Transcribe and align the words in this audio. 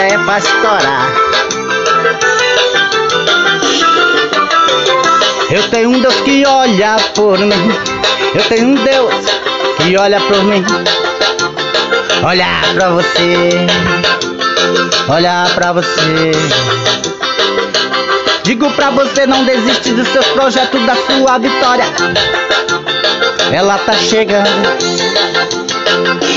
é 0.00 0.18
pra 0.18 0.38
estourar. 0.38 1.12
Eu 5.50 5.62
tenho 5.70 5.90
um 5.90 6.00
Deus 6.00 6.14
que 6.20 6.44
olha 6.46 6.96
por 7.14 7.38
mim. 7.38 7.52
Eu 8.34 8.42
tenho 8.44 8.68
um 8.68 8.74
Deus 8.74 9.14
que 9.76 9.96
olha 9.96 10.20
por 10.20 10.42
mim. 10.44 10.64
Olha 12.24 12.46
pra 12.74 12.90
você. 12.90 13.50
Olha 15.08 15.44
pra 15.54 15.72
você. 15.72 16.32
Digo 18.42 18.70
pra 18.72 18.90
você 18.90 19.26
não 19.26 19.44
desiste 19.44 19.92
dos 19.92 20.08
seus 20.08 20.26
projetos, 20.28 20.84
da 20.86 20.96
sua 20.96 21.38
vitória. 21.38 21.84
Ela 23.52 23.78
tá 23.78 23.92
chegando. 23.92 24.48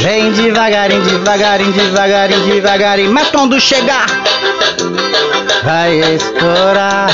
Vem 0.02 0.31
devagarinho, 0.31 1.02
devagarinho, 1.02 1.72
devagarinho, 1.73 2.45
devagarinho. 2.45 3.12
Mas 3.12 3.30
quando 3.30 3.59
chegar, 3.59 4.05
vai 5.63 5.99
estourar. 6.16 7.08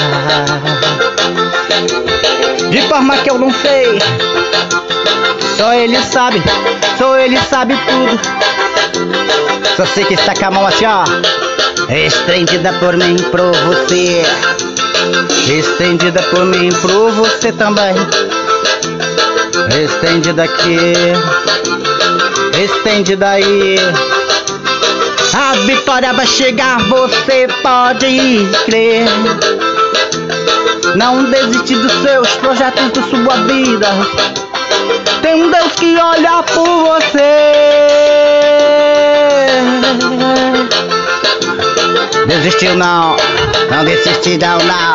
De 2.70 2.82
forma 2.84 3.18
que 3.18 3.30
eu 3.30 3.38
não 3.38 3.52
sei. 3.52 4.00
Só 5.58 5.74
ele 5.74 6.02
sabe, 6.04 6.42
só 6.98 7.18
ele 7.18 7.38
sabe 7.38 7.78
tudo. 7.88 8.20
Só 9.78 9.86
sei 9.86 10.06
que 10.06 10.16
está 10.16 10.34
com 10.34 10.46
a 10.46 10.52
mão 10.52 10.68
assim, 10.68 10.86
ó. 10.86 11.04
Estendida 11.92 12.74
por 12.74 12.98
mim 12.98 13.16
pro 13.32 13.52
você. 13.52 14.24
Estendida 15.48 16.22
por 16.24 16.46
mim 16.46 16.70
pro 16.82 17.12
você 17.12 17.52
também. 17.52 17.94
Estendida 19.84 20.44
aqui. 20.44 20.94
Estendida 22.58 23.32
aí. 23.32 23.76
A 25.34 25.54
vitória 25.66 26.14
vai 26.14 26.28
chegar, 26.28 26.78
você 26.88 27.48
pode 27.64 28.48
crer. 28.66 29.06
Não 30.96 31.24
desiste 31.24 31.76
dos 31.76 31.92
seus 32.04 32.28
projetos, 32.36 32.92
da 32.92 33.02
sua 33.04 33.36
vida. 33.48 33.88
Tem 35.24 35.34
um 35.34 35.50
Deus 35.50 35.74
que 35.74 35.98
olha 35.98 36.44
por 36.44 36.68
você. 36.84 37.74
Desistiu 42.28 42.76
não, 42.76 43.16
não 43.72 43.84
desiste 43.84 44.38
não, 44.38 44.60
não. 44.60 44.94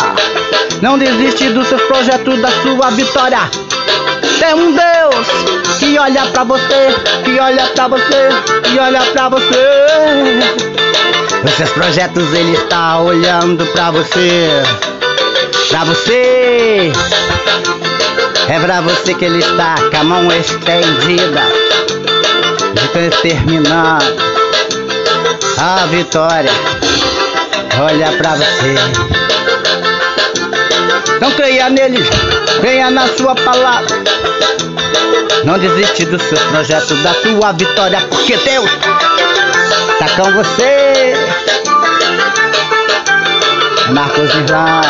Não 0.81 0.98
desiste 0.98 1.50
dos 1.50 1.67
seus 1.67 1.83
projetos, 1.83 2.41
da 2.41 2.50
sua 2.62 2.91
vitória. 2.91 3.50
Tem 4.39 4.55
um 4.55 4.72
Deus 4.72 5.27
que 5.78 5.98
olha 5.98 6.27
pra 6.27 6.44
você, 6.44 6.94
que 7.25 7.39
olha 7.41 7.67
pra 7.67 7.89
você, 7.89 8.28
que 8.62 8.78
olha 8.78 9.00
pra 9.12 9.28
você. 9.28 10.39
Os 11.44 11.50
seus 11.55 11.70
projetos 11.70 12.33
ele 12.33 12.55
está 12.55 13.00
olhando 13.00 13.66
pra 13.66 13.91
você. 13.91 14.48
Pra 15.69 15.84
você. 15.84 16.92
É 18.48 18.61
pra 18.61 18.81
você 18.81 19.14
que 19.14 19.25
ele 19.25 19.41
está 19.41 19.75
com 19.91 19.97
a 19.97 20.05
mão 20.05 20.28
estendida, 20.33 21.42
determinando 22.94 24.05
a 25.59 25.86
vitória. 25.86 26.50
Olha 27.81 28.12
pra 28.12 28.36
você. 28.36 29.38
Não 31.21 31.33
creia 31.33 31.69
nele, 31.69 31.99
creia 32.61 32.91
na 32.91 33.07
sua 33.09 33.35
palavra. 33.35 33.97
Não 35.45 35.59
desiste 35.59 36.05
do 36.07 36.19
seu 36.19 36.39
projeto, 36.51 36.95
da 36.97 37.15
sua 37.15 37.53
vitória, 37.53 38.01
porque 38.11 38.37
Deus 38.37 38.71
tá 39.99 40.09
com 40.17 40.33
você. 40.33 41.15
Marcos 43.91 44.34
Irlã, 44.34 44.81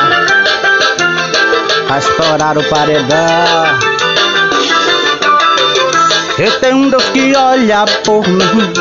a 1.88 1.99
estourar 1.99 2.59
o 2.59 2.65
paredão. 2.65 3.78
Eu 6.38 6.53
tenho 6.61 6.77
um 6.77 6.91
Deus 6.91 7.05
que 7.05 7.34
olha 7.34 7.84
por 8.05 8.27
mim. 8.28 8.72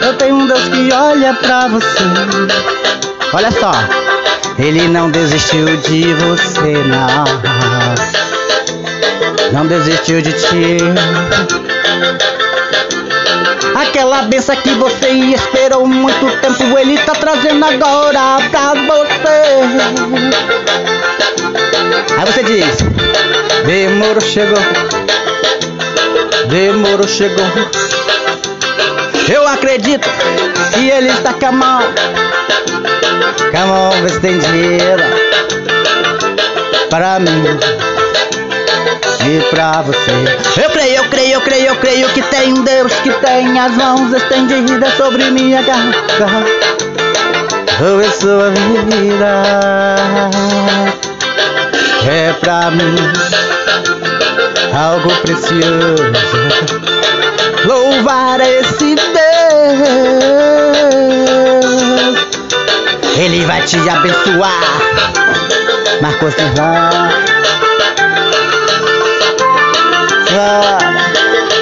Eu 0.00 0.14
tenho 0.14 0.36
um 0.36 0.46
Deus 0.46 0.68
que 0.68 0.92
olha 0.92 1.34
pra 1.34 1.68
você. 1.68 2.04
Olha 3.34 3.50
só, 3.50 3.72
Ele 4.62 4.86
não 4.86 5.10
desistiu 5.10 5.66
de 5.78 6.14
você, 6.14 6.74
não. 6.86 7.24
Não 9.52 9.66
desistiu 9.66 10.22
de 10.22 10.32
ti. 10.32 10.76
Aquela 13.74 14.22
benção 14.22 14.54
que 14.54 14.70
você 14.74 15.08
esperou 15.08 15.84
muito 15.84 16.30
tempo, 16.40 16.78
Ele 16.78 16.96
tá 16.98 17.12
trazendo 17.12 17.64
agora 17.64 18.38
pra 18.52 18.74
você. 18.74 19.42
Aí 22.16 22.32
você 22.32 22.42
diz: 22.44 22.76
Demorou, 23.66 24.20
chegou. 24.20 24.62
Demorou, 26.48 27.08
chegou. 27.08 27.46
Eu 29.28 29.48
acredito 29.48 30.08
que 30.72 30.88
Ele 30.88 31.08
está 31.08 31.32
com 31.32 31.46
a 31.46 31.52
mão, 31.52 31.82
com 33.50 33.56
a 33.56 33.66
mão 33.66 34.06
estendida 34.06 35.04
para 36.90 37.18
mim 37.20 37.44
e 39.26 39.40
pra 39.50 39.82
você. 39.82 40.10
Eu 40.62 40.70
creio, 40.70 40.96
eu 40.96 41.04
creio, 41.04 41.32
eu 41.34 41.40
creio, 41.40 41.66
eu 41.68 41.76
creio 41.76 42.08
que 42.10 42.22
tem 42.22 42.52
um 42.52 42.62
Deus 42.62 42.92
que 43.02 43.10
tem 43.10 43.58
as 43.58 43.72
mãos 43.76 44.12
estendidas 44.12 44.94
sobre 44.96 45.30
minha 45.30 45.62
garganta, 45.62 46.28
sobre 47.78 48.10
sua 48.12 48.50
vida. 48.50 49.42
É 52.04 52.32
pra 52.40 52.70
mim 52.72 52.96
algo 54.74 55.10
precioso. 55.22 56.12
Louvar 57.64 58.40
esse 58.40 58.96
Deus, 58.96 60.51
Ele 63.16 63.44
vai 63.44 63.62
te 63.62 63.76
abençoar. 63.88 64.60
Marcos 66.00 66.34
Serrano. 66.34 67.12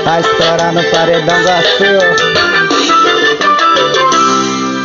Vai 0.05 0.21
estourar 0.21 0.73
no 0.73 0.83
paredão 0.85 1.43
gospel 1.43 2.60